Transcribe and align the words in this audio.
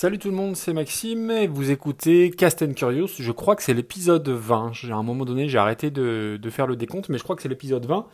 Salut 0.00 0.18
tout 0.18 0.30
le 0.30 0.34
monde, 0.34 0.56
c'est 0.56 0.72
Maxime 0.72 1.30
et 1.30 1.46
vous 1.46 1.70
écoutez 1.70 2.30
Cast 2.30 2.62
and 2.62 2.72
Curious. 2.72 3.08
Je 3.18 3.32
crois 3.32 3.54
que 3.54 3.62
c'est 3.62 3.74
l'épisode 3.74 4.26
20. 4.26 4.72
À 4.90 4.94
un 4.94 5.02
moment 5.02 5.26
donné, 5.26 5.46
j'ai 5.46 5.58
arrêté 5.58 5.90
de, 5.90 6.40
faire 6.48 6.66
le 6.66 6.74
décompte, 6.74 7.10
mais 7.10 7.18
je 7.18 7.22
crois 7.22 7.36
que 7.36 7.42
c'est 7.42 7.50
l'épisode 7.50 7.84
20. 7.84 8.06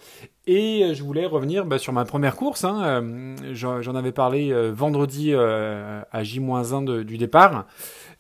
Et 0.49 0.95
je 0.95 1.05
voulais 1.05 1.27
revenir 1.27 1.65
bah, 1.65 1.79
sur 1.79 1.93
ma 1.93 2.05
première 2.05 2.35
course. 2.35 2.65
Hein. 2.65 2.83
Euh, 3.05 3.37
j'en 3.53 3.95
avais 3.95 4.11
parlé 4.11 4.51
euh, 4.51 4.73
vendredi 4.73 5.31
euh, 5.33 6.03
à 6.11 6.25
J-1 6.25 7.05
du 7.05 7.19
départ. 7.19 7.67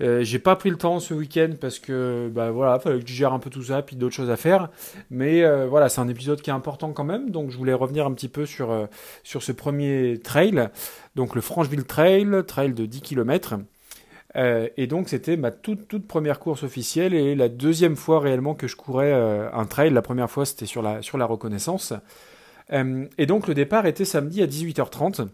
Euh, 0.03 0.23
j'ai 0.23 0.39
pas 0.39 0.57
pris 0.57 0.71
le 0.71 0.77
temps 0.77 1.01
ce 1.01 1.15
week-end 1.15 1.53
parce 1.61 1.79
que 1.79 2.31
bah 2.33 2.51
voilà, 2.51 2.79
fallait 2.79 3.01
que 3.01 3.09
je 3.09 3.15
gère 3.15 3.33
un 3.33 3.39
peu 3.39 3.51
tout 3.51 3.63
ça, 3.63 3.83
puis 3.83 3.96
d'autres 3.96 4.15
choses 4.15 4.31
à 4.31 4.37
faire. 4.37 4.71
Mais 5.11 5.43
voilà, 5.67 5.89
c'est 5.89 6.01
un 6.01 6.09
épisode 6.09 6.41
qui 6.43 6.51
est 6.51 6.55
important 6.55 6.93
quand 6.93 7.05
même, 7.05 7.31
donc 7.31 7.51
je 7.51 7.57
voulais 7.57 7.73
revenir 7.73 8.07
un 8.07 8.13
petit 8.13 8.29
peu 8.29 8.46
sur 8.46 8.89
sur 9.23 9.43
ce 9.43 9.53
premier 9.53 10.21
trail, 10.23 10.69
donc 11.14 11.35
le 11.35 11.41
Francheville 11.41 11.85
Trail, 11.85 12.43
trail 12.46 12.73
de 12.75 12.87
10 12.87 13.01
km. 13.01 13.57
Euh, 14.37 14.68
et 14.77 14.87
donc 14.87 15.09
c'était 15.09 15.37
ma 15.37 15.51
toute, 15.51 15.89
toute 15.89 16.07
première 16.07 16.39
course 16.39 16.63
officielle 16.63 17.15
et 17.15 17.35
la 17.35 17.49
deuxième 17.49 17.96
fois 17.96 18.21
réellement 18.21 18.54
que 18.54 18.68
je 18.68 18.76
courais 18.76 19.13
euh, 19.13 19.51
un 19.53 19.65
trail. 19.65 19.90
La 19.90 20.03
première 20.03 20.31
fois 20.31 20.45
c'était 20.45 20.67
sur 20.67 20.82
la, 20.82 21.03
sur 21.03 21.18
la 21.18 21.25
reconnaissance. 21.25 21.95
Euh, 22.73 23.07
et 23.17 23.26
donc 23.26 23.46
le 23.46 23.54
départ 23.54 23.87
était 23.87 24.04
samedi 24.04 24.43
à 24.43 24.46
18h30. 24.46 25.29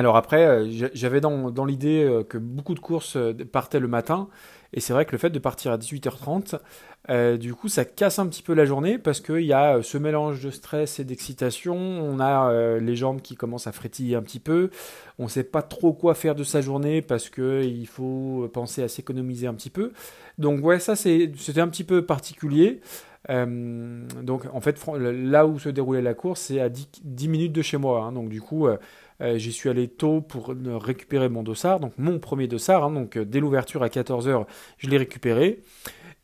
Alors 0.00 0.16
après, 0.16 0.64
j'avais 0.94 1.20
dans, 1.20 1.64
l'idée 1.66 2.24
que 2.30 2.38
beaucoup 2.38 2.74
de 2.74 2.80
courses 2.80 3.18
partaient 3.52 3.80
le 3.80 3.86
matin. 3.86 4.28
Et 4.72 4.80
c'est 4.80 4.92
vrai 4.92 5.04
que 5.04 5.12
le 5.12 5.18
fait 5.18 5.30
de 5.30 5.38
partir 5.38 5.72
à 5.72 5.78
18h30, 5.78 6.58
euh, 7.08 7.36
du 7.38 7.54
coup, 7.54 7.68
ça 7.68 7.84
casse 7.84 8.18
un 8.18 8.26
petit 8.26 8.42
peu 8.42 8.52
la 8.52 8.64
journée 8.64 8.98
parce 8.98 9.20
qu'il 9.20 9.44
y 9.44 9.52
a 9.52 9.76
euh, 9.76 9.82
ce 9.82 9.96
mélange 9.96 10.42
de 10.42 10.50
stress 10.50 11.00
et 11.00 11.04
d'excitation. 11.04 11.76
On 11.76 12.20
a 12.20 12.50
euh, 12.50 12.78
les 12.78 12.94
jambes 12.94 13.22
qui 13.22 13.36
commencent 13.36 13.66
à 13.66 13.72
frétiller 13.72 14.16
un 14.16 14.22
petit 14.22 14.38
peu. 14.38 14.70
On 15.18 15.24
ne 15.24 15.28
sait 15.28 15.44
pas 15.44 15.62
trop 15.62 15.92
quoi 15.92 16.14
faire 16.14 16.34
de 16.34 16.44
sa 16.44 16.60
journée 16.60 17.00
parce 17.00 17.30
qu'il 17.30 17.86
faut 17.86 18.48
penser 18.52 18.82
à 18.82 18.88
s'économiser 18.88 19.46
un 19.46 19.54
petit 19.54 19.70
peu. 19.70 19.92
Donc 20.38 20.64
ouais, 20.64 20.78
ça 20.78 20.94
c'était 20.94 21.60
un 21.60 21.68
petit 21.68 21.84
peu 21.84 22.04
particulier. 22.04 22.80
donc 23.28 24.44
en 24.52 24.60
fait, 24.60 24.82
là 24.96 25.46
où 25.46 25.58
se 25.58 25.68
déroulait 25.68 26.02
la 26.02 26.14
course, 26.14 26.40
c'est 26.40 26.60
à 26.60 26.68
10, 26.68 27.28
minutes 27.28 27.52
de 27.52 27.62
chez 27.62 27.76
moi. 27.76 28.04
Hein. 28.04 28.12
donc 28.12 28.30
du 28.30 28.40
coup, 28.40 28.66
j'y 29.20 29.52
suis 29.52 29.68
allé 29.68 29.88
tôt 29.88 30.22
pour 30.22 30.54
récupérer 30.82 31.28
mon 31.28 31.42
dossard, 31.42 31.80
donc 31.80 31.92
mon 31.98 32.18
premier 32.18 32.46
dossard. 32.46 32.84
Hein. 32.84 32.92
donc 32.92 33.18
dès 33.18 33.40
l'ouverture 33.40 33.82
à 33.82 33.88
14h, 33.88 34.46
je 34.78 34.88
l'ai 34.88 34.96
récupéré. 34.96 35.60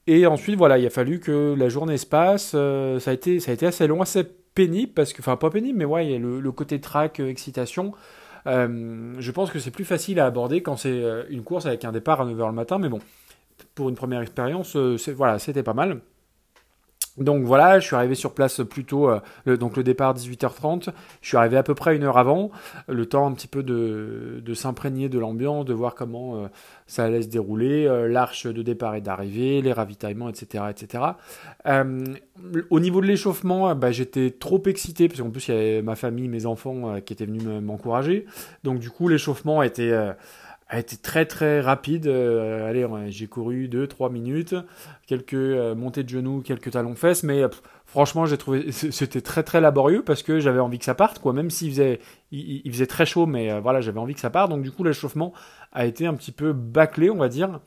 Et 0.06 0.26
ensuite, 0.26 0.56
voilà, 0.56 0.78
il 0.78 0.86
a 0.86 0.90
fallu 0.90 1.18
que 1.18 1.54
la 1.58 1.68
journée 1.68 1.98
se 1.98 2.06
passe. 2.06 2.52
Euh, 2.54 3.00
ça, 3.00 3.10
a 3.10 3.14
été, 3.14 3.40
ça 3.40 3.50
a 3.50 3.54
été 3.54 3.66
assez 3.66 3.86
long, 3.86 4.02
assez 4.02 4.24
pénible, 4.54 4.92
parce 4.92 5.12
que, 5.12 5.20
enfin, 5.20 5.36
pas 5.36 5.50
pénible, 5.50 5.78
mais 5.78 5.84
ouais, 5.84 6.06
il 6.06 6.12
y 6.12 6.14
a 6.14 6.18
le, 6.18 6.52
côté 6.52 6.80
track, 6.80 7.20
euh, 7.20 7.28
excitation. 7.28 7.92
Euh, 8.46 9.14
je 9.18 9.30
pense 9.32 9.50
que 9.50 9.58
c'est 9.58 9.72
plus 9.72 9.84
facile 9.84 10.20
à 10.20 10.26
aborder 10.26 10.62
quand 10.62 10.76
c'est 10.76 11.02
une 11.30 11.42
course 11.42 11.66
avec 11.66 11.84
un 11.84 11.90
départ 11.90 12.20
à 12.20 12.24
9h 12.24 12.46
le 12.46 12.52
matin, 12.52 12.78
mais 12.78 12.88
bon, 12.88 13.00
pour 13.74 13.88
une 13.88 13.96
première 13.96 14.22
expérience, 14.22 14.76
voilà, 14.76 15.40
c'était 15.40 15.64
pas 15.64 15.74
mal. 15.74 16.00
Donc 17.19 17.45
voilà, 17.45 17.78
je 17.78 17.86
suis 17.86 17.97
arrivé 17.97 18.14
sur 18.14 18.34
place 18.34 18.61
plutôt, 18.69 19.09
euh, 19.09 19.20
le, 19.47 19.56
donc 19.56 19.77
le 19.77 19.83
départ 19.83 20.14
18h30, 20.14 20.91
je 21.22 21.28
suis 21.28 21.36
arrivé 21.36 21.56
à 21.56 21.62
peu 21.62 21.75
près 21.75 21.97
une 21.97 22.03
heure 22.03 22.19
avant, 22.19 22.50
le 22.89 23.06
temps 23.06 23.27
un 23.27 23.33
petit 23.33 23.48
peu 23.48 23.62
de, 23.62 24.42
de 24.45 24.55
s'imprégner 24.55 25.09
de 25.09 25.19
l'ambiance, 25.19 25.64
de 25.64 25.72
voir 25.72 25.94
comment 25.94 26.37
euh, 26.37 26.48
ça 26.87 27.05
allait 27.05 27.22
se 27.22 27.28
dérouler, 27.28 27.87
euh, 27.87 28.06
l'arche 28.06 28.47
de 28.47 28.62
départ 28.62 28.94
et 28.97 29.00
d'arrivée, 29.00 29.62
les 29.62 29.72
ravitaillements, 29.72 30.28
etc. 30.28 30.64
etc. 30.70 31.05
au 32.70 32.81
niveau 32.81 33.00
de 33.00 33.06
l'échauffement, 33.06 33.75
bah, 33.75 33.92
j'étais 33.92 34.31
trop 34.31 34.62
excité, 34.67 35.09
parce 35.09 35.20
qu'en 35.20 35.31
plus 35.31 35.48
il 35.48 35.55
y 35.55 35.59
avait 35.59 35.83
ma 35.83 35.97
famille, 35.97 36.28
mes 36.28 36.44
enfants 36.44 37.00
qui 37.00 37.14
étaient 37.14 37.27
venus 37.27 37.44
m'encourager, 37.62 38.27
donc 38.62 38.78
du 38.78 38.91
coup 38.91 39.09
l'échauffement 39.09 39.62
était 39.62 39.92
a 40.69 40.78
été 40.81 40.97
très 40.97 41.27
très 41.27 41.61
rapide. 41.61 42.06
Euh, 42.06 42.69
allez, 42.69 42.86
j'ai 43.11 43.27
couru 43.28 43.69
2-3 43.69 44.11
minutes, 44.11 44.55
quelques 45.06 45.34
euh, 45.34 45.75
montées 45.75 46.03
de 46.03 46.09
genoux, 46.09 46.42
quelques 46.42 46.72
talons 46.72 46.97
fesses, 46.97 47.22
mais 47.22 47.43
franchement, 47.84 48.27
j'ai 48.27 48.37
trouvé 48.37 48.72
c'était 48.72 49.21
très 49.21 49.44
très 49.44 49.60
laborieux 49.60 50.03
parce 50.03 50.22
que 50.22 50.41
j'avais 50.41 50.59
envie 50.59 50.78
que 50.78 50.84
ça 50.84 50.94
parte, 50.94 51.21
quoi. 51.21 51.32
Même 51.32 51.50
s'il 51.50 51.71
faisait 51.71 52.00
il, 52.32 52.71
faisait 52.72 52.87
très 52.87 53.06
chaud, 53.06 53.26
mais 53.26 53.53
euh, 53.53 53.60
voilà, 53.60 53.81
j'avais 53.81 54.00
envie 54.00 54.15
que 54.15 54.21
ça 54.21 54.31
parte. 54.31 54.50
Donc 54.50 54.62
du 54.62 54.72
coup, 54.72 54.82
l'échauffement 54.82 55.32
a 55.72 55.87
été 55.87 56.06
un 56.06 56.15
petit 56.15 56.32
peu 56.32 56.53
bâclé, 56.53 57.10
on 57.10 57.19
va 57.19 57.28
dire. 57.28 57.60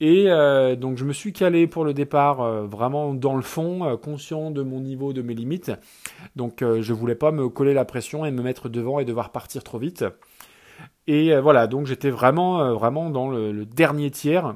Et 0.00 0.26
donc 0.76 0.96
je 0.96 1.04
me 1.04 1.12
suis 1.12 1.32
calé 1.32 1.66
pour 1.66 1.84
le 1.84 1.92
départ 1.92 2.40
vraiment 2.68 3.14
dans 3.14 3.34
le 3.34 3.42
fond, 3.42 3.98
conscient 4.00 4.52
de 4.52 4.62
mon 4.62 4.78
niveau, 4.78 5.12
de 5.12 5.22
mes 5.22 5.34
limites. 5.34 5.72
Donc 6.36 6.60
je 6.60 6.92
voulais 6.92 7.16
pas 7.16 7.32
me 7.32 7.48
coller 7.48 7.74
la 7.74 7.84
pression 7.84 8.24
et 8.24 8.30
me 8.30 8.40
mettre 8.40 8.68
devant 8.68 9.00
et 9.00 9.04
devoir 9.04 9.32
partir 9.32 9.64
trop 9.64 9.78
vite. 9.78 10.04
Et 11.08 11.32
euh, 11.32 11.40
voilà, 11.40 11.66
donc 11.66 11.86
j'étais 11.86 12.10
vraiment, 12.10 12.60
euh, 12.60 12.74
vraiment 12.74 13.08
dans 13.08 13.30
le, 13.30 13.64
dernier 13.64 14.10
tiers. 14.10 14.54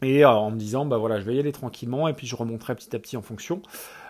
Et 0.00 0.24
euh, 0.24 0.28
en 0.30 0.50
me 0.50 0.56
disant, 0.56 0.86
bah 0.86 0.96
voilà, 0.96 1.20
je 1.20 1.24
vais 1.26 1.36
y 1.36 1.38
aller 1.38 1.52
tranquillement 1.52 2.08
et 2.08 2.14
puis 2.14 2.26
je 2.26 2.34
remonterai 2.34 2.74
petit 2.74 2.96
à 2.96 2.98
petit 2.98 3.16
en 3.18 3.22
fonction. 3.22 3.60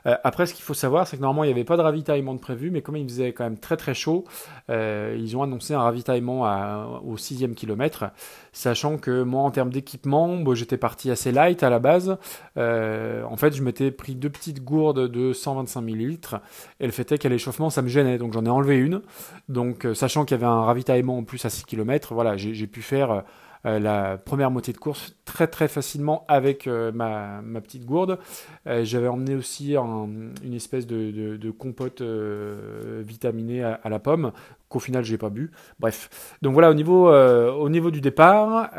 Euh, 0.06 0.16
après, 0.24 0.46
ce 0.46 0.54
qu'il 0.54 0.64
faut 0.64 0.74
savoir, 0.74 1.06
c'est 1.06 1.16
que 1.16 1.22
normalement, 1.22 1.44
il 1.44 1.48
n'y 1.48 1.52
avait 1.52 1.64
pas 1.64 1.76
de 1.76 1.82
ravitaillement 1.82 2.34
de 2.34 2.40
prévu, 2.40 2.70
mais 2.70 2.82
comme 2.82 2.96
il 2.96 3.08
faisait 3.08 3.32
quand 3.32 3.44
même 3.44 3.58
très 3.58 3.76
très 3.76 3.94
chaud, 3.94 4.24
euh, 4.70 5.16
ils 5.18 5.36
ont 5.36 5.42
annoncé 5.42 5.74
un 5.74 5.82
ravitaillement 5.82 6.44
à, 6.44 7.00
au 7.04 7.16
sixième 7.16 7.54
kilomètre, 7.54 8.06
sachant 8.52 8.98
que 8.98 9.22
moi, 9.22 9.42
en 9.42 9.50
termes 9.50 9.70
d'équipement, 9.70 10.36
bon, 10.36 10.54
j'étais 10.54 10.76
parti 10.76 11.10
assez 11.10 11.32
light 11.32 11.62
à 11.62 11.70
la 11.70 11.78
base. 11.78 12.16
Euh, 12.56 13.22
en 13.24 13.36
fait, 13.36 13.54
je 13.54 13.62
m'étais 13.62 13.90
pris 13.90 14.14
deux 14.14 14.30
petites 14.30 14.62
gourdes 14.62 15.08
de 15.08 15.32
125 15.32 15.80
millilitres, 15.80 16.36
et 16.80 16.86
le 16.86 16.92
fait 16.92 17.10
est 17.12 17.18
qu'à 17.18 17.28
l'échauffement, 17.28 17.70
ça 17.70 17.82
me 17.82 17.88
gênait, 17.88 18.18
donc 18.18 18.32
j'en 18.32 18.44
ai 18.44 18.50
enlevé 18.50 18.76
une. 18.76 19.02
Donc, 19.48 19.86
sachant 19.94 20.24
qu'il 20.24 20.36
y 20.36 20.38
avait 20.38 20.50
un 20.50 20.64
ravitaillement 20.64 21.18
en 21.18 21.24
plus 21.24 21.44
à 21.44 21.50
6 21.50 21.64
km, 21.64 22.14
voilà, 22.14 22.36
j'ai 22.36 22.66
pu 22.66 22.82
faire 22.82 23.24
euh, 23.66 23.78
la 23.78 24.18
première 24.18 24.50
moitié 24.50 24.72
de 24.72 24.78
course 24.78 25.16
très 25.24 25.46
très 25.46 25.68
facilement 25.68 26.24
avec 26.28 26.66
euh, 26.66 26.92
ma, 26.92 27.40
ma, 27.42 27.60
petite 27.60 27.86
gourde. 27.86 28.18
Euh, 28.66 28.84
j'avais 28.84 29.08
emmené 29.08 29.34
aussi 29.34 29.74
une 29.74 30.54
espèce 30.54 30.86
de, 30.86 31.50
compote 31.50 32.02
vitaminée 32.02 33.62
à, 33.62 33.88
la 33.88 33.98
pomme 33.98 34.32
qu'au 34.68 34.78
final 34.78 35.04
j'ai 35.04 35.18
pas 35.18 35.30
bu. 35.30 35.50
Bref, 35.80 36.36
donc 36.42 36.52
voilà 36.52 36.70
au 36.70 36.74
niveau 36.74 37.10
au 37.10 37.68
niveau 37.68 37.90
du 37.90 38.00
départ, 38.00 38.70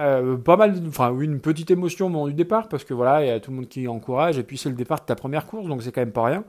pas 0.44 0.58
mal, 0.58 0.76
enfin 0.88 1.18
une 1.20 1.40
petite 1.40 1.72
émotion 1.72 2.08
au 2.08 2.10
moment 2.10 2.28
du 2.28 2.34
départ 2.34 2.68
parce 2.68 2.84
que 2.84 2.94
voilà 2.94 3.24
il 3.24 3.28
y 3.28 3.32
a 3.32 3.40
tout 3.40 3.52
le 3.52 3.58
monde 3.58 3.68
qui 3.68 3.88
encourage 3.88 4.38
et 4.38 4.44
puis 4.44 4.58
c'est 4.58 4.70
le 4.70 4.76
départ 4.76 5.00
de 5.00 5.06
ta 5.06 5.16
première 5.16 5.46
course 5.46 5.68
donc 5.68 5.82
c'est 5.82 5.92
quand 5.92 6.02
même 6.02 6.12
pas 6.12 6.26
rien. 6.26 6.44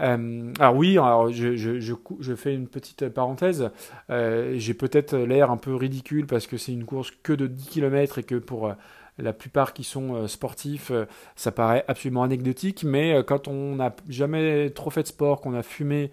Euh, 0.00 0.52
alors 0.60 0.76
oui, 0.76 0.92
alors 0.92 1.30
je, 1.32 1.56
je, 1.56 1.80
je, 1.80 2.34
fais 2.34 2.54
une 2.54 2.68
petite 2.68 3.08
parenthèse. 3.08 3.70
Euh, 4.10 4.54
J'ai 4.56 4.74
peut-être 4.74 5.16
l'air 5.16 5.50
un 5.50 5.56
peu 5.56 5.74
ridicule 5.74 6.26
parce 6.26 6.46
que 6.46 6.56
c'est 6.56 6.72
une 6.72 6.84
course 6.84 7.10
que 7.22 7.32
de 7.32 7.46
10 7.46 7.66
km 7.68 8.18
et 8.18 8.22
que 8.22 8.36
pour 8.36 8.68
euh, 8.68 8.74
la 9.18 9.32
plupart 9.32 9.72
qui 9.72 9.82
sont 9.82 10.28
sportifs, 10.28 10.92
ça 11.34 11.50
paraît 11.50 11.84
absolument 11.88 12.22
anecdotique, 12.22 12.84
mais 12.84 13.20
quand 13.26 13.48
on 13.48 13.74
n'a 13.74 13.96
jamais 14.08 14.70
trop 14.70 14.90
fait 14.90 15.02
de 15.02 15.08
sport, 15.08 15.40
qu'on 15.40 15.54
a 15.54 15.64
fumé 15.64 16.12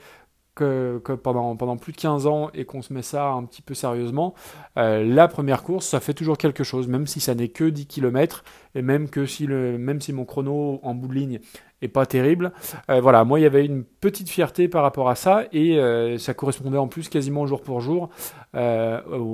que, 0.56 1.00
pendant, 1.22 1.78
plus 1.78 1.92
de 1.92 1.98
15 1.98 2.28
ans 2.28 2.50
et 2.54 2.66
qu'on 2.66 2.82
se 2.82 2.94
met 2.94 3.02
ça 3.02 3.28
un 3.28 3.44
petit 3.44 3.62
peu 3.62 3.74
sérieusement, 3.74 4.34
euh, 4.78 5.04
la 5.04 5.28
première 5.28 5.64
course, 5.64 5.86
ça 5.86 6.00
fait 6.00 6.14
toujours 6.14 6.38
quelque 6.38 6.64
chose, 6.64 6.88
même 6.88 7.08
si 7.08 7.20
ça 7.20 7.36
n'est 7.36 7.50
que 7.50 7.66
10 7.66 7.86
km, 7.88 8.44
et 8.74 8.82
même, 8.82 9.10
que 9.10 9.26
si 9.26 9.48
même 9.48 10.02
si 10.02 10.14
mon 10.14 10.26
chrono 10.26 10.80
en 10.82 10.96
bout 10.96 11.10
de 11.10 11.14
ligne 11.14 11.40
est 11.82 11.88
pas 11.90 12.06
terrible. 12.06 12.54
Euh, 12.90 13.02
voilà, 13.02 13.24
moi 13.26 13.40
il 13.40 13.44
y 13.44 13.46
avait 13.46 13.66
une 13.66 13.84
petite 13.84 14.30
fierté 14.30 14.68
par 14.68 14.82
rapport 14.82 15.10
à 15.10 15.16
ça, 15.16 15.44
et 15.52 15.78
euh, 15.78 16.18
ça 16.18 16.34
correspondait 16.34 16.78
en 16.78 16.88
plus 16.88 17.10
quasiment 17.10 17.46
jour 17.46 17.62
pour 17.62 17.82
jour 17.82 18.10
au, 18.54 18.60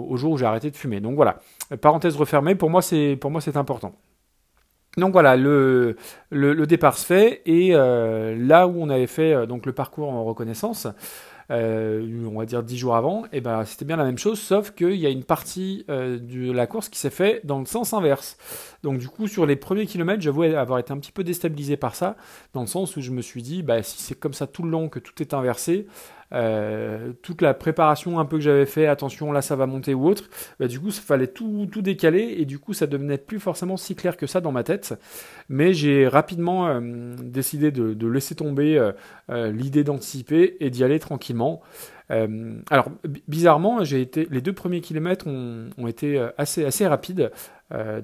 au, 0.09 0.17
jour 0.17 0.33
où 0.33 0.37
j'ai 0.37 0.45
arrêté 0.45 0.71
de 0.71 0.75
fumer. 0.75 0.99
Donc 0.99 1.15
voilà, 1.15 1.37
parenthèse 1.81 2.15
refermée, 2.15 2.55
pour 2.55 2.69
moi 2.69 2.81
c'est 2.81 3.17
important. 3.55 3.93
Donc 4.97 5.13
voilà, 5.13 5.37
le, 5.37 5.95
départ 6.67 6.97
se 6.97 7.05
fait 7.05 7.41
et 7.45 7.69
euh, 7.73 8.35
là 8.37 8.67
où 8.67 8.81
on 8.81 8.89
avait 8.89 9.07
fait 9.07 9.33
euh, 9.33 9.45
donc 9.45 9.65
le 9.65 9.71
parcours 9.71 10.09
en 10.09 10.25
reconnaissance, 10.25 10.87
euh, 11.49 12.27
on 12.29 12.39
va 12.39 12.45
dire 12.45 12.61
dix 12.61 12.77
jours 12.77 12.95
avant, 12.95 13.25
et 13.25 13.37
eh 13.37 13.41
ben 13.41 13.63
c'était 13.63 13.85
bien 13.85 13.95
la 13.95 14.03
même 14.03 14.17
chose, 14.17 14.39
sauf 14.39 14.71
qu'il 14.71 14.95
y 14.95 15.05
a 15.05 15.09
une 15.09 15.23
partie 15.23 15.85
de 15.87 16.51
la 16.51 16.67
course 16.67 16.89
qui 16.89 16.99
s'est 16.99 17.09
fait 17.09 17.41
dans 17.45 17.59
le 17.59 17.65
sens 17.65 17.93
inverse. 17.93 18.37
Donc 18.83 18.97
du 18.97 19.07
coup 19.07 19.27
sur 19.27 19.45
les 19.45 19.55
premiers 19.55 19.85
kilomètres, 19.85 20.21
j'avoue 20.21 20.43
avoir 20.43 20.79
été 20.79 20.91
un 20.91 20.97
petit 20.97 21.11
peu 21.11 21.23
déstabilisé 21.23 21.77
par 21.77 21.95
ça, 21.95 22.17
dans 22.53 22.61
le 22.61 22.67
sens 22.67 22.95
où 22.97 23.01
je 23.01 23.11
me 23.11 23.21
suis 23.21 23.41
dit, 23.41 23.63
bah 23.63 23.83
si 23.83 24.01
c'est 24.01 24.19
comme 24.19 24.33
ça 24.33 24.45
tout 24.45 24.63
le 24.63 24.69
long 24.69 24.89
que 24.89 24.99
tout 24.99 25.21
est 25.21 25.33
inversé, 25.33 25.87
euh, 26.33 27.11
toute 27.21 27.41
la 27.41 27.53
préparation 27.53 28.19
un 28.19 28.25
peu 28.25 28.37
que 28.37 28.43
j'avais 28.43 28.65
fait, 28.65 28.87
attention 28.87 29.31
là 29.31 29.41
ça 29.41 29.55
va 29.55 29.65
monter 29.65 29.93
ou 29.93 30.07
autre, 30.07 30.29
bah, 30.59 30.67
du 30.67 30.79
coup 30.79 30.91
ça 30.91 31.01
fallait 31.01 31.27
tout, 31.27 31.67
décaler 31.81 32.35
et 32.37 32.45
du 32.45 32.59
coup 32.59 32.73
ça 32.73 32.87
devenait 32.87 33.17
plus 33.17 33.39
forcément 33.39 33.75
si 33.75 33.95
clair 33.95 34.15
que 34.15 34.27
ça 34.27 34.39
dans 34.39 34.51
ma 34.51 34.63
tête. 34.63 34.93
Mais 35.49 35.73
j'ai 35.73 36.07
rapidement 36.07 36.67
euh, 36.67 37.15
décidé 37.21 37.71
de, 37.71 38.07
laisser 38.07 38.35
tomber 38.35 38.77
euh, 39.29 39.51
l'idée 39.51 39.83
d'anticiper 39.83 40.57
et 40.59 40.69
d'y 40.69 40.83
aller 40.83 40.99
tranquillement. 40.99 41.61
alors 42.09 42.91
bizarrement, 43.27 43.83
j'ai 43.83 44.01
été 44.01 44.27
les 44.29 44.41
deux 44.41 44.53
premiers 44.53 44.81
kilomètres 44.81 45.27
ont, 45.27 45.87
été 45.87 46.19
assez 46.37 46.65
assez 46.65 46.85
rapides. 46.85 47.31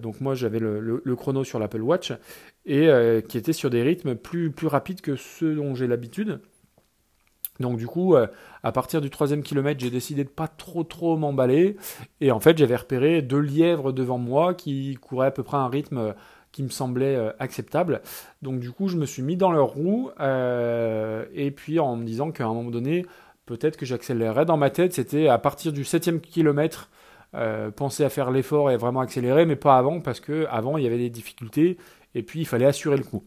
donc 0.02 0.22
moi 0.22 0.34
j'avais 0.34 0.60
le, 0.60 0.80
le, 0.80 1.02
le, 1.04 1.16
chrono 1.16 1.44
sur 1.44 1.60
l'Apple 1.60 1.82
Watch 1.82 2.14
et 2.66 2.90
qui 3.28 3.38
était 3.38 3.54
sur 3.54 3.70
des 3.70 3.84
rythmes 3.84 4.16
plus 4.16 4.50
plus 4.52 4.68
rapides 4.68 5.02
que 5.02 5.18
ceux 5.18 5.56
dont 5.56 5.76
j'ai 5.76 5.88
l'habitude. 5.88 6.40
Donc 7.60 7.78
du 7.78 7.88
coup, 7.88 8.16
à 8.16 8.72
partir 8.72 9.02
du 9.02 9.10
troisième 9.10 9.44
kilomètre, 9.44 9.80
j'ai 9.80 9.90
décidé 9.90 10.24
de 10.24 10.30
pas 10.30 10.48
trop 10.48 10.84
trop 10.84 11.18
m'emballer. 11.18 11.78
Et 12.22 12.32
en 12.32 12.40
fait, 12.40 12.58
j'avais 12.58 12.76
repéré 12.76 13.22
deux 13.22 13.40
lièvres 13.40 13.92
devant 13.92 14.18
moi 14.18 14.54
qui 14.54 14.96
couraient 14.96 15.28
à 15.28 15.32
peu 15.32 15.44
près 15.44 15.58
un 15.58 15.68
rythme 15.68 16.14
qui 16.52 16.64
me 16.64 16.70
semblait 16.70 17.18
acceptable. 17.40 18.02
Donc 18.42 18.60
du 18.60 18.72
coup, 18.72 18.88
je 18.88 18.98
me 18.98 19.06
suis 19.06 19.22
mis 19.22 19.36
dans 19.36 19.52
leur 19.52 19.68
roue. 19.68 20.10
et 20.20 21.52
puis 21.52 21.80
en 21.80 21.96
me 21.96 22.06
disant 22.06 22.32
qu'à 22.32 22.46
un 22.46 22.54
moment 22.54 22.70
donné, 22.70 23.06
peut-être 23.46 23.78
que 23.78 23.86
j'accélérerais. 23.86 24.46
Dans 24.46 24.58
ma 24.58 24.70
tête, 24.70 24.94
c'était 24.94 25.28
à 25.28 25.38
partir 25.38 25.74
du 25.74 25.84
septième 25.84 26.20
kilomètre, 26.20 26.90
penser 27.76 28.04
à 28.04 28.10
faire 28.10 28.32
l'effort 28.32 28.72
et 28.72 28.78
vraiment 28.78 29.02
accélérer, 29.02 29.46
mais 29.46 29.56
pas 29.56 29.78
avant, 29.78 30.00
parce 30.00 30.20
que 30.20 30.46
avant 30.50 30.78
il 30.78 30.84
y 30.84 30.88
avait 30.88 30.98
des 30.98 31.10
difficultés, 31.10 31.78
et 32.16 32.24
puis 32.24 32.42
il 32.42 32.46
fallait 32.46 32.66
assurer 32.66 32.98
le 32.98 33.04
coup. 33.04 33.24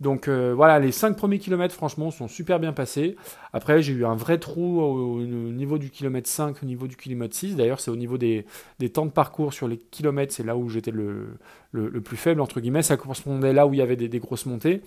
Donc 0.00 0.28
euh, 0.28 0.52
voilà, 0.54 0.78
les 0.78 0.92
5 0.92 1.16
premiers 1.16 1.38
kilomètres, 1.38 1.74
franchement, 1.74 2.10
sont 2.10 2.28
super 2.28 2.60
bien 2.60 2.72
passés. 2.72 3.16
Après, 3.52 3.82
j'ai 3.82 3.92
eu 3.92 4.04
un 4.04 4.14
vrai 4.14 4.38
trou 4.38 4.80
au, 4.80 5.20
niveau 5.22 5.78
du 5.78 5.90
kilomètre 5.90 6.28
5, 6.28 6.62
au 6.62 6.66
niveau 6.66 6.86
du 6.86 6.96
kilomètre 6.96 7.34
6. 7.34 7.56
D'ailleurs, 7.56 7.80
c'est 7.80 7.90
au 7.90 7.96
niveau 7.96 8.18
des, 8.18 8.44
temps 8.92 9.06
de 9.06 9.10
parcours 9.10 9.52
sur 9.52 9.68
les 9.68 9.78
kilomètres, 9.78 10.32
c'est 10.32 10.44
là 10.44 10.56
où 10.56 10.68
j'étais 10.68 10.90
le, 10.90 11.38
plus 12.04 12.16
faible, 12.16 12.40
entre 12.40 12.60
guillemets. 12.60 12.82
Ça 12.82 12.96
correspondait 12.96 13.52
là 13.52 13.66
où 13.66 13.74
il 13.74 13.78
y 13.78 13.82
avait 13.82 13.96
des, 13.96 14.18
grosses 14.18 14.46
montées. 14.46 14.82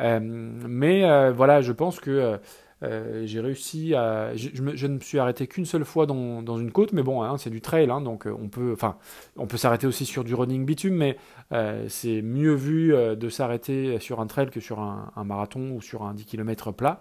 Euh, 0.00 0.20
mais 0.20 1.04
euh, 1.04 1.32
voilà, 1.32 1.60
je 1.60 1.72
pense 1.72 2.00
que 2.00 2.38
euh, 2.82 3.22
j'ai 3.26 3.40
réussi 3.40 3.94
à. 3.94 4.34
Je, 4.34 4.62
ne 4.62 4.94
me 4.94 5.00
suis 5.00 5.18
arrêté 5.18 5.46
qu'une 5.46 5.66
seule 5.66 5.84
fois 5.84 6.06
dans, 6.06 6.58
une 6.58 6.72
côte, 6.72 6.92
mais 6.92 7.02
bon, 7.02 7.22
hein, 7.22 7.38
c'est 7.38 7.50
du 7.50 7.60
trail, 7.60 7.90
hein, 7.90 8.00
donc 8.00 8.26
euh, 8.26 8.34
on 8.40 8.48
peut, 8.48 8.72
enfin, 8.72 8.96
on 9.36 9.46
peut 9.46 9.56
s'arrêter 9.56 9.86
aussi 9.86 10.04
sur 10.04 10.24
du 10.24 10.34
running 10.34 10.64
bitume, 10.64 10.96
mais 10.96 11.16
euh, 11.52 11.86
c'est 11.88 12.22
mieux 12.22 12.54
vu 12.54 12.92
de 12.92 13.28
s'arrêter 13.28 14.00
sur 14.00 14.20
un 14.20 14.26
trail 14.26 14.50
que 14.50 14.60
sur 14.60 14.80
un, 14.80 15.24
marathon 15.24 15.72
ou 15.72 15.80
sur 15.80 16.02
un 16.02 16.14
10 16.14 16.24
km 16.24 16.72
plat. 16.72 17.00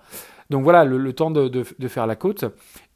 Donc 0.49 0.63
voilà, 0.63 0.83
le, 0.83 1.13
temps 1.13 1.31
de, 1.31 1.63
faire 1.87 2.07
la 2.07 2.15
côte. 2.15 2.45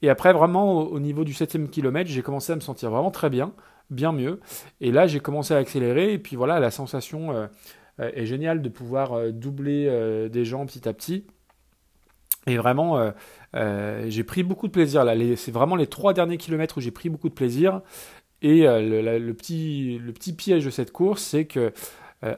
Et 0.02 0.10
après, 0.10 0.34
vraiment, 0.34 0.82
au, 0.82 1.00
niveau 1.00 1.24
du 1.24 1.34
7 1.34 1.70
kilomètre, 1.72 2.10
j'ai 2.10 2.22
commencé 2.22 2.52
à 2.52 2.56
me 2.56 2.62
sentir 2.62 2.92
vraiment 2.92 3.12
très 3.12 3.30
bien, 3.30 3.54
bien 3.90 4.12
mieux. 4.12 4.40
Et 4.82 4.92
là, 4.92 5.08
j'ai 5.08 5.20
commencé 5.20 5.54
à 5.54 5.58
accélérer, 5.58 6.14
et 6.14 6.20
puis 6.20 6.36
voilà, 6.36 6.60
la 6.60 6.70
sensation 6.70 7.50
est 7.98 8.26
géniale 8.26 8.62
de 8.62 8.70
pouvoir 8.70 9.32
doubler 9.32 10.30
des 10.30 10.46
gens 10.46 10.66
petit 10.66 10.88
à 10.88 10.94
petit. 10.94 11.26
Et 12.48 12.58
vraiment, 12.58 12.98
euh, 12.98 13.12
euh, 13.56 14.06
j'ai 14.08 14.24
pris 14.24 14.44
beaucoup 14.44 14.68
de 14.68 14.72
plaisir. 14.72 15.04
Là, 15.04 15.14
c'est 15.36 15.52
vraiment 15.52 15.76
les 15.76 15.88
trois 15.88 16.14
derniers 16.14 16.38
kilomètres 16.38 16.78
où 16.78 16.82
j'ai 16.82 16.92
pris 16.92 17.10
beaucoup 17.10 17.30
de 17.30 17.34
plaisir. 17.34 17.82
Et 18.42 18.68
euh, 18.68 19.20
le, 19.20 19.34
petit, 19.34 20.00
le 20.00 20.14
petit 20.14 20.34
piège 20.34 20.66
de 20.66 20.70
cette 20.70 20.92
course, 20.92 21.24
c'est 21.24 21.46
que 21.46 21.74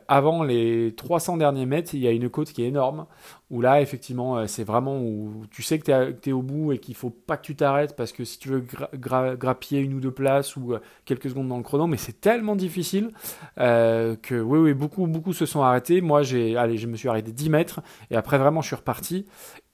avant 0.10 0.44
les 0.44 0.94
300 0.98 1.38
derniers 1.38 1.66
mètres, 1.66 1.92
il 1.94 2.02
y 2.02 2.08
a 2.08 2.12
une 2.12 2.30
côte 2.30 2.52
qui 2.52 2.62
est 2.62 2.68
énorme, 2.68 3.06
où 3.50 3.62
là, 3.62 3.82
effectivement, 3.82 4.46
c'est 4.48 4.64
vraiment 4.64 5.00
où 5.00 5.46
tu 5.52 5.64
sais 5.64 5.80
que 5.80 6.12
tu 6.12 6.30
es, 6.30 6.34
au 6.34 6.42
bout 6.42 6.74
et 6.74 6.80
qu'il 6.80 6.96
faut 6.96 7.10
pas 7.10 7.38
que 7.38 7.44
tu 7.44 7.56
t'arrêtes, 7.56 7.96
parce 7.96 8.12
que 8.12 8.26
si 8.26 8.40
tu 8.40 8.50
veux 8.50 8.66
grappiller 8.94 9.82
une 9.82 9.94
ou 9.94 10.00
deux 10.00 10.12
places 10.12 10.56
ou 10.58 10.76
quelques 11.06 11.30
secondes 11.30 11.48
dans 11.48 11.58
le 11.58 11.64
chrono, 11.64 11.88
mais 11.88 11.98
c'est 11.98 12.20
tellement 12.20 12.56
difficile 12.56 13.12
que 13.58 14.42
oui, 14.42 14.60
oui, 14.60 14.74
beaucoup, 14.74 15.08
beaucoup 15.08 15.34
se 15.34 15.46
sont 15.46 15.62
arrêtés. 15.62 16.02
Moi, 16.02 16.24
j'ai, 16.24 16.58
allez, 16.58 16.78
je 16.78 16.88
me 16.88 16.96
suis 16.96 17.08
arrêté 17.08 17.32
10 17.32 17.50
mètres, 17.50 17.82
et 18.12 18.16
après, 18.16 18.38
vraiment, 18.38 18.62
je 18.62 18.68
suis 18.68 18.76
reparti. 18.76 19.26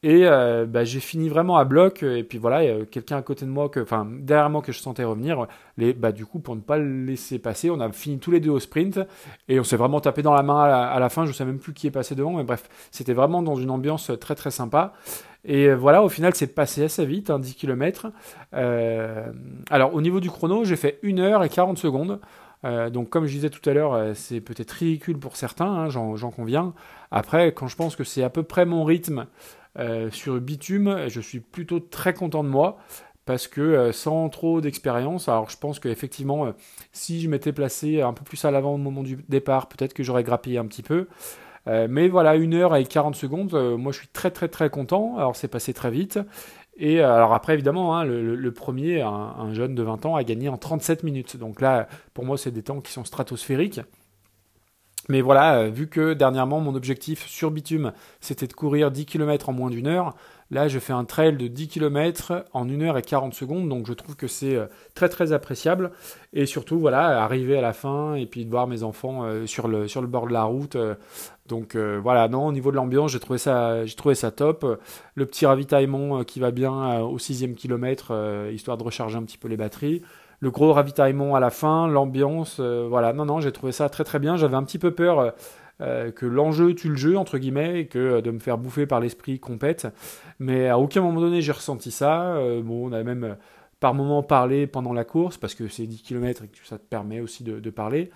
Et 0.03 0.27
euh, 0.27 0.65
bah, 0.65 0.83
j'ai 0.83 0.99
fini 0.99 1.29
vraiment 1.29 1.57
à 1.57 1.63
bloc. 1.63 2.03
Et 2.03 2.23
puis 2.23 2.37
voilà, 2.37 2.85
quelqu'un 2.85 3.17
à 3.17 3.21
côté 3.21 3.45
de 3.45 3.49
moi, 3.49 3.69
que, 3.69 3.79
enfin 3.79 4.05
derrière 4.05 4.49
moi 4.49 4.61
que 4.61 4.73
je 4.73 4.79
sentais 4.79 5.05
revenir. 5.05 5.47
Les, 5.77 5.93
bah, 5.93 6.11
du 6.11 6.25
coup, 6.25 6.39
pour 6.39 6.57
ne 6.57 6.61
pas 6.61 6.77
le 6.77 7.05
laisser 7.05 7.39
passer, 7.39 7.69
on 7.69 7.79
a 7.79 7.89
fini 7.91 8.19
tous 8.19 8.29
les 8.29 8.41
deux 8.41 8.49
au 8.49 8.59
sprint. 8.59 8.99
Et 9.47 9.59
on 9.61 9.63
s'est 9.63 9.77
vraiment 9.77 10.01
tapé 10.01 10.21
dans 10.21 10.33
la 10.33 10.43
main 10.43 10.61
à 10.61 10.99
la, 10.99 11.09
fin. 11.09 11.23
Je 11.23 11.29
ne 11.29 11.33
sais 11.33 11.45
même 11.45 11.57
plus 11.57 11.73
qui 11.73 11.87
est 11.87 11.91
passé 11.91 12.15
devant. 12.15 12.33
Mais 12.33 12.43
bref, 12.43 12.69
c'était 12.91 13.13
vraiment 13.13 13.41
dans 13.41 13.55
une 13.55 13.62
ambiance 13.69 14.11
très 14.19 14.35
très 14.35 14.51
sympa. 14.51 14.93
Et 15.45 15.67
euh, 15.67 15.75
voilà, 15.75 16.03
au 16.03 16.09
final, 16.09 16.33
c'est 16.35 16.47
passé 16.47 16.83
assez 16.83 17.05
vite, 17.05 17.31
10 17.31 17.31
hein, 17.31 17.53
km. 17.57 18.07
Euh, 18.53 19.31
alors, 19.69 19.93
au 19.93 20.01
niveau 20.01 20.19
du 20.19 20.29
chrono, 20.29 20.63
j'ai 20.63 20.77
fait 20.77 20.99
1 21.03 21.19
heure 21.19 21.43
et 21.43 21.49
40 21.49 21.77
secondes. 21.77 22.19
donc, 22.63 23.09
comme 23.09 23.25
je 23.25 23.33
disais 23.33 23.49
tout 23.49 23.69
à 23.69 23.73
l'heure, 23.73 24.15
c'est 24.15 24.39
peut-être 24.39 24.71
ridicule 24.71 25.17
pour 25.19 25.35
certains, 25.35 25.65
hein, 25.65 25.89
j'en 25.89 26.31
conviens. 26.31 26.73
Après, 27.11 27.51
quand 27.51 27.67
je 27.67 27.75
pense 27.75 27.95
que 27.95 28.05
c'est 28.05 28.23
à 28.23 28.29
peu 28.29 28.43
près 28.43 28.65
mon 28.65 28.85
rythme, 28.85 29.27
euh, 29.79 30.11
sur 30.11 30.39
bitume, 30.39 31.07
je 31.07 31.19
suis 31.19 31.39
plutôt 31.39 31.79
très 31.79 32.13
content 32.13 32.43
de 32.43 32.49
moi 32.49 32.77
parce 33.25 33.47
que 33.47 33.61
euh, 33.61 33.91
sans 33.91 34.29
trop 34.29 34.61
d'expérience, 34.61 35.29
alors 35.29 35.49
je 35.49 35.57
pense 35.57 35.79
qu'effectivement, 35.79 36.45
euh, 36.45 36.51
si 36.91 37.21
je 37.21 37.29
m'étais 37.29 37.53
placé 37.53 38.01
un 38.01 38.13
peu 38.13 38.23
plus 38.23 38.43
à 38.45 38.51
l'avant 38.51 38.73
au 38.73 38.77
moment 38.77 39.01
du 39.01 39.17
départ, 39.29 39.69
peut-être 39.69 39.93
que 39.93 40.03
j'aurais 40.03 40.23
grappillé 40.23 40.57
un 40.57 40.65
petit 40.65 40.83
peu. 40.83 41.07
Mais 41.65 42.07
voilà, 42.09 42.31
1 42.31 42.53
heure 42.53 42.75
et 42.75 42.85
40 42.85 43.15
secondes, 43.15 43.53
moi 43.77 43.91
je 43.91 43.99
suis 43.99 44.07
très 44.07 44.31
très 44.31 44.47
très 44.49 44.69
content. 44.69 45.17
Alors 45.17 45.35
c'est 45.35 45.47
passé 45.47 45.73
très 45.73 45.91
vite. 45.91 46.19
Et 46.75 47.01
alors 47.01 47.33
après, 47.33 47.53
évidemment, 47.53 47.95
hein, 47.95 48.03
le, 48.03 48.51
premier, 48.51 49.01
un, 49.01 49.09
un, 49.09 49.53
jeune 49.53 49.75
de 49.75 49.83
20 49.83 50.05
ans, 50.05 50.15
a 50.15 50.23
gagné 50.23 50.49
en 50.49 50.57
37 50.57 51.03
minutes. 51.03 51.37
Donc 51.37 51.61
là, 51.61 51.87
pour 52.13 52.25
moi, 52.25 52.37
c'est 52.37 52.51
des 52.51 52.63
temps 52.63 52.81
qui 52.81 52.91
sont 52.91 53.05
stratosphériques. 53.05 53.81
Mais 55.09 55.21
voilà, 55.21 55.57
euh, 55.57 55.69
vu 55.69 55.87
que 55.87 56.13
dernièrement 56.13 56.61
mon 56.61 56.75
objectif 56.75 57.27
sur 57.27 57.51
bitume 57.51 57.91
c'était 58.21 58.47
de 58.47 58.53
courir 58.53 58.89
10 58.89 59.05
km 59.05 59.49
en 59.49 59.53
moins 59.53 59.69
d'une 59.69 59.87
heure, 59.87 60.15
là 60.53 60.67
je 60.67 60.79
fais 60.79 60.93
un 60.93 61.03
trail 61.03 61.35
de 61.35 61.47
10 61.47 61.67
km 61.67 62.45
en 62.53 62.69
1 62.69 62.81
heure 62.81 62.97
et 62.97 63.01
40 63.01 63.33
secondes, 63.33 63.67
donc 63.67 63.87
je 63.87 63.93
trouve 63.93 64.15
que 64.15 64.27
c'est 64.27 64.55
euh, 64.55 64.67
très 64.95 65.09
très 65.09 65.33
appréciable. 65.33 65.91
Et 66.33 66.45
surtout, 66.45 66.79
voilà, 66.79 67.23
arriver 67.23 67.57
à 67.57 67.61
la 67.61 67.73
fin 67.73 68.15
et 68.15 68.25
puis 68.25 68.45
de 68.45 68.49
voir 68.49 68.67
mes 68.67 68.83
enfants 68.83 69.23
euh, 69.23 69.45
sur, 69.45 69.67
le, 69.67 69.87
sur 69.87 70.01
le 70.01 70.07
bord 70.07 70.27
de 70.27 70.33
la 70.33 70.43
route. 70.43 70.77
donc 71.47 71.75
voilà, 71.75 72.27
non, 72.27 72.47
au 72.47 72.51
niveau 72.51 72.71
de 72.71 72.77
l'ambiance, 72.77 73.11
j'ai 73.11 73.19
trouvé, 73.19 73.37
ça, 73.37 73.81
trouvé 73.97 74.15
ça 74.15 74.31
top. 74.31 74.65
Le 75.15 75.25
petit 75.25 75.45
ravitaillement 75.45 76.23
qui 76.23 76.39
va 76.39 76.51
bien 76.51 77.01
au 77.01 77.19
sixième 77.19 77.55
kilomètre, 77.55 78.13
histoire 78.51 78.77
de 78.77 78.83
recharger 78.83 79.17
un 79.17 79.23
petit 79.23 79.37
peu 79.37 79.47
les 79.47 79.57
batteries 79.57 80.01
le 80.43 80.51
gros 80.51 80.73
ravitaillement 80.73 81.35
à 81.35 81.39
la 81.39 81.49
fin, 81.49 81.87
l'ambiance, 81.87 82.57
euh, 82.59 82.85
voilà. 82.89 83.13
Non, 83.13 83.23
non, 83.23 83.39
j'ai 83.39 83.53
trouvé 83.53 83.71
ça 83.71 83.87
très 83.87 84.03
très 84.03 84.19
bien. 84.19 84.35
J'avais 84.35 84.57
un 84.57 84.63
petit 84.63 84.77
peu 84.77 84.91
peur 84.91 85.33
euh, 85.81 85.93
euh, 85.93 86.11
que 86.11 86.25
l'enjeu 86.25 86.73
tue 86.75 86.89
le 86.89 86.95
jeu, 86.95 87.17
entre 87.17 87.37
guillemets, 87.37 87.81
et 87.81 87.85
que 87.87 88.21
de 88.21 88.31
me 88.31 88.39
faire 88.39 88.57
bouffer 88.57 88.85
par 88.85 88.99
l'esprit 88.99 89.39
compète. 89.39 89.87
Mais 90.39 90.67
à 90.67 90.79
aucun 90.79 91.01
moment 91.01 91.21
donné, 91.21 91.41
j'ai 91.41 91.51
ressenti 91.51 91.91
ça. 91.91 92.37
bon, 92.63 92.89
on 92.89 92.93
a 92.93 93.03
même 93.03 93.37
par 93.79 93.93
moment 93.93 94.23
parlé 94.23 94.65
pendant 94.65 94.93
la 94.93 95.03
course, 95.03 95.37
parce 95.37 95.55
que 95.55 95.67
c'est 95.67 95.85
10 95.85 96.01
km 96.01 96.43
et 96.43 96.47
que 96.47 96.65
ça 96.65 96.77
te 96.77 96.83
permet 96.83 97.19
aussi 97.19 97.43
de, 97.43 97.59
de 97.59 97.69
parler. 97.69 98.11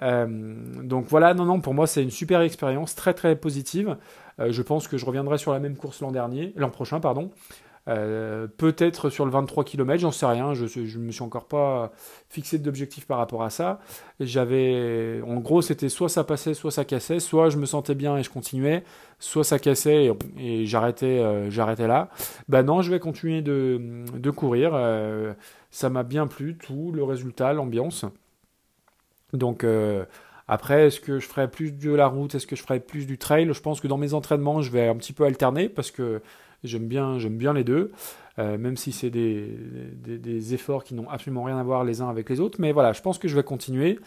donc 0.00 1.06
voilà, 1.08 1.34
non, 1.34 1.44
non, 1.44 1.60
pour 1.60 1.74
moi, 1.74 1.86
c'est 1.86 2.02
une 2.02 2.10
super 2.10 2.40
expérience, 2.40 2.94
très 2.94 3.12
très 3.12 3.36
positive. 3.36 3.96
je 4.38 4.62
pense 4.62 4.88
que 4.88 4.96
je 4.96 5.04
reviendrai 5.04 5.36
sur 5.36 5.52
la 5.52 5.58
même 5.58 5.76
course 5.76 6.00
l'an 6.00 6.10
dernier, 6.10 6.52
l'an 6.56 6.70
prochain, 6.70 7.00
pardon. 7.00 7.30
Euh, 7.90 8.46
peut-être 8.46 9.10
sur 9.10 9.24
le 9.24 9.32
23 9.32 9.64
km, 9.64 10.00
j'en 10.00 10.12
sais 10.12 10.26
rien, 10.26 10.54
je 10.54 10.64
ne 10.80 11.04
me 11.04 11.10
suis 11.10 11.22
encore 11.22 11.46
pas 11.46 11.90
fixé 12.28 12.58
d'objectif 12.58 13.04
par 13.06 13.18
rapport 13.18 13.42
à 13.42 13.50
ça. 13.50 13.80
J'avais, 14.20 15.20
en 15.26 15.36
gros, 15.36 15.60
c'était 15.60 15.88
soit 15.88 16.08
ça 16.08 16.22
passait, 16.22 16.54
soit 16.54 16.70
ça 16.70 16.84
cassait, 16.84 17.18
soit 17.18 17.50
je 17.50 17.56
me 17.56 17.66
sentais 17.66 17.96
bien 17.96 18.16
et 18.16 18.22
je 18.22 18.30
continuais, 18.30 18.84
soit 19.18 19.42
ça 19.42 19.58
cassait 19.58 20.12
et, 20.38 20.66
j'arrêtais, 20.66 21.18
euh, 21.18 21.50
j'arrêtais 21.50 21.88
là. 21.88 22.10
Ben 22.48 22.62
non, 22.62 22.80
je 22.80 22.92
vais 22.92 23.00
continuer 23.00 23.42
de, 23.42 24.30
courir. 24.30 24.70
Euh, 24.74 25.34
ça 25.72 25.90
m'a 25.90 26.04
bien 26.04 26.28
plu, 26.28 26.56
tout, 26.56 26.92
le 26.94 27.02
résultat, 27.02 27.52
l'ambiance. 27.52 28.04
Donc 29.32 29.64
après, 30.46 30.88
est-ce 30.88 31.00
que 31.00 31.20
je 31.20 31.28
ferai 31.28 31.48
plus 31.48 31.70
de 31.70 31.92
la 31.92 32.08
route, 32.08 32.34
est-ce 32.34 32.46
que 32.46 32.56
je 32.56 32.62
ferai 32.62 32.80
plus 32.80 33.06
du 33.06 33.18
trail? 33.18 33.48
Je 33.52 33.60
pense 33.60 33.80
que 33.80 33.86
dans 33.86 33.98
mes 33.98 34.14
entraînements, 34.14 34.62
je 34.62 34.72
vais 34.72 34.88
un 34.88 34.96
petit 34.96 35.12
peu 35.12 35.24
alterner 35.24 35.68
parce 35.68 35.92
que 35.92 36.20
J'aime 36.62 36.88
bien, 36.88 37.18
les 37.54 37.64
deux. 37.64 37.90
Euh, 38.38 38.58
même 38.58 38.76
si 38.76 38.92
c'est 38.92 39.10
des, 39.10 39.48
des, 39.96 40.54
efforts 40.54 40.84
qui 40.84 40.94
n'ont 40.94 41.08
absolument 41.08 41.42
rien 41.42 41.58
à 41.58 41.62
voir 41.62 41.84
les 41.84 42.00
uns 42.00 42.08
avec 42.08 42.28
les 42.30 42.40
autres. 42.40 42.60
Mais 42.60 42.72
voilà, 42.72 42.92
je 42.92 43.02
pense 43.02 43.18
que 43.18 43.28
je 43.28 43.34
vais 43.34 43.42
continuer. 43.42 43.98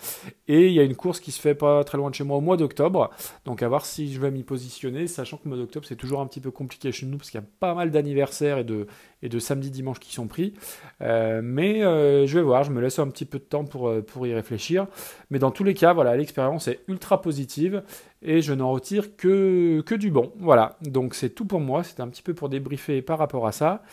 Et 0.47 0.67
il 0.67 0.73
y 0.73 0.79
a 0.79 0.83
une 0.83 0.95
course 0.95 1.19
qui 1.19 1.31
se 1.31 1.41
fait 1.41 1.55
pas 1.55 1.83
très 1.83 1.97
loin 1.97 2.09
de 2.09 2.15
chez 2.15 2.23
moi 2.23 2.37
au 2.37 2.41
mois 2.41 2.57
d'octobre. 2.57 3.09
Donc 3.45 3.61
à 3.61 3.67
voir 3.67 3.85
si 3.85 4.11
je 4.13 4.19
vais 4.19 4.31
m'y 4.31 4.43
positionner, 4.43 5.07
sachant 5.07 5.37
que 5.37 5.43
le 5.45 5.49
mois 5.49 5.57
d'octobre 5.57 5.85
c'est 5.87 5.95
toujours 5.95 6.21
un 6.21 6.27
petit 6.27 6.39
peu 6.39 6.51
compliqué 6.51 6.91
chez 6.91 7.05
nous 7.05 7.17
parce 7.17 7.29
qu'il 7.29 7.39
y 7.39 7.43
a 7.43 7.47
pas 7.59 7.73
mal 7.75 7.91
d'anniversaires 7.91 8.57
et 8.57 8.63
de, 8.63 8.87
et 9.21 9.29
de 9.29 9.39
samedi 9.39 9.69
dimanche 9.71 9.99
qui 9.99 10.13
sont 10.13 10.27
pris. 10.27 10.53
Euh, 11.01 11.41
mais 11.43 11.83
euh, 11.83 12.25
je 12.25 12.37
vais 12.37 12.43
voir, 12.43 12.63
je 12.63 12.71
me 12.71 12.81
laisse 12.81 12.99
un 12.99 13.09
petit 13.09 13.25
peu 13.25 13.39
de 13.39 13.43
temps 13.43 13.65
pour, 13.65 13.93
pour 14.03 14.25
y 14.25 14.33
réfléchir. 14.33 14.87
Mais 15.29 15.39
dans 15.39 15.51
tous 15.51 15.63
les 15.63 15.73
cas, 15.73 15.93
voilà, 15.93 16.15
l'expérience 16.15 16.67
est 16.67 16.79
ultra 16.87 17.21
positive 17.21 17.83
et 18.21 18.41
je 18.41 18.53
n'en 18.53 18.71
retire 18.71 19.15
que, 19.15 19.81
que 19.81 19.95
du 19.95 20.09
bon. 20.09 20.31
Voilà, 20.39 20.77
donc 20.81 21.13
c'est 21.13 21.29
tout 21.29 21.45
pour 21.45 21.59
moi. 21.59 21.83
C'était 21.83 22.01
un 22.01 22.07
petit 22.07 22.23
peu 22.23 22.33
pour 22.33 22.49
débriefer 22.49 23.01
par 23.01 23.19
rapport 23.19 23.45
à 23.45 23.51
ça. 23.51 23.83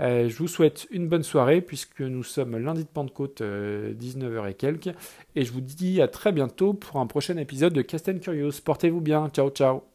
Euh, 0.00 0.28
je 0.28 0.36
vous 0.36 0.48
souhaite 0.48 0.86
une 0.90 1.08
bonne 1.08 1.22
soirée 1.22 1.60
puisque 1.60 2.00
nous 2.00 2.22
sommes 2.22 2.56
lundi 2.56 2.84
de 2.84 2.88
Pentecôte, 2.88 3.40
19h 3.40 3.42
euh, 3.42 4.46
et 4.46 4.54
quelques. 4.54 4.90
Et 5.34 5.44
je 5.44 5.52
vous 5.52 5.60
dis 5.60 6.00
à 6.00 6.08
très 6.08 6.32
bientôt 6.32 6.74
pour 6.74 7.00
un 7.00 7.06
prochain 7.06 7.36
épisode 7.36 7.72
de 7.72 7.82
Cast 7.82 8.20
Curious. 8.20 8.60
Portez-vous 8.64 9.00
bien. 9.00 9.28
Ciao, 9.30 9.50
ciao. 9.50 9.87